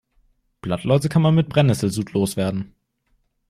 [0.61, 2.73] Blattläuse kann man mit Brennesselsud loswerden.